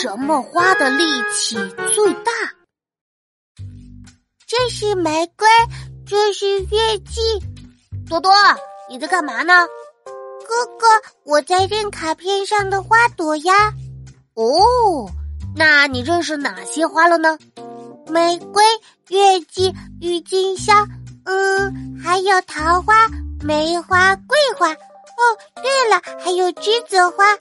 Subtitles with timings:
[0.00, 1.56] 什么花的力气
[1.94, 2.32] 最大？
[4.46, 5.46] 这是玫瑰，
[6.06, 7.20] 这是月季。
[8.08, 8.32] 多多，
[8.88, 9.52] 你在干嘛呢？
[10.06, 10.86] 哥哥，
[11.24, 13.52] 我在认卡片上的花朵呀。
[14.32, 15.10] 哦，
[15.54, 17.36] 那你认识哪些花了呢？
[18.08, 18.64] 玫瑰、
[19.08, 20.88] 月季、郁金香，
[21.24, 23.06] 嗯，还有桃花、
[23.42, 24.72] 梅花、桂花。
[24.72, 25.22] 哦，
[25.56, 27.36] 对了，还有栀子花。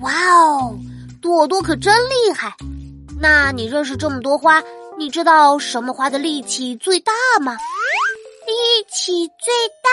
[0.00, 0.76] 哇哦，
[1.22, 2.52] 朵朵可真厉害！
[3.20, 4.60] 那你认识这么多花，
[4.98, 7.56] 你知道什么花的力气最大吗？
[8.44, 9.88] 力气最大，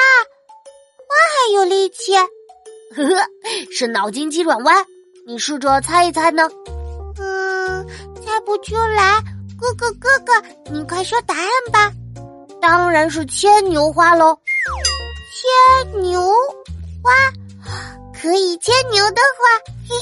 [1.07, 2.15] 花还有力气？
[2.15, 3.27] 呵呵，
[3.71, 4.83] 是脑筋急转弯。
[5.27, 6.49] 你试着猜一猜呢？
[7.19, 9.21] 嗯，猜不出来。
[9.59, 10.33] 哥哥，哥哥，
[10.71, 11.91] 你快说答案吧！
[12.59, 14.35] 当然是牵牛花喽。
[15.85, 16.33] 牵牛
[17.03, 17.11] 花
[18.19, 19.43] 可以牵牛的花，
[19.87, 19.95] 嘿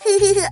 [0.00, 0.48] 嘿呵呵呵，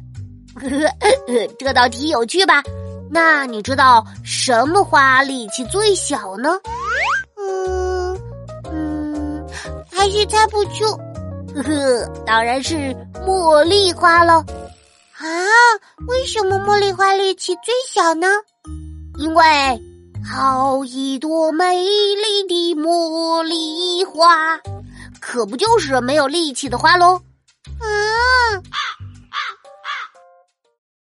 [1.58, 2.62] 这道题有趣吧？
[3.10, 6.58] 那你知道什么花力气最小呢？
[7.38, 8.20] 嗯
[8.70, 9.46] 嗯，
[9.90, 10.84] 还是猜不出。
[11.54, 12.94] 呵呵，当然是
[13.26, 14.44] 茉莉花喽。
[15.16, 15.24] 啊，
[16.06, 18.26] 为什么茉莉花力气最小呢？
[19.16, 19.42] 因为
[20.30, 24.58] 好一朵美丽的茉莉花，
[25.20, 27.14] 可不就是没有力气的花喽？
[27.14, 27.27] 啊。